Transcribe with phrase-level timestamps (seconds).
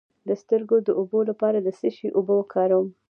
[0.27, 2.87] د سترګو د اوبو لپاره د څه شي اوبه وکاروم؟